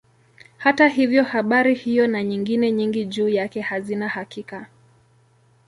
[0.57, 4.67] Hata hivyo habari hiyo na nyingine nyingi juu yake hazina hakika.